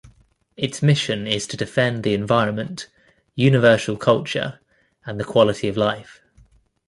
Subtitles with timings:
[0.57, 2.87] Its mission is to defend the environment,
[3.35, 4.59] universal culture
[5.05, 6.21] and the quality of life.